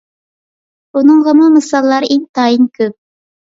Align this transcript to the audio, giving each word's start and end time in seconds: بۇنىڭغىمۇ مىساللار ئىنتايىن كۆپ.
بۇنىڭغىمۇ 0.97 1.51
مىساللار 1.59 2.09
ئىنتايىن 2.11 2.69
كۆپ. 2.81 2.99